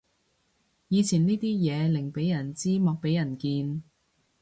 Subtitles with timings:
[0.87, 3.83] 以前呢啲嘢寧俾人知莫俾人見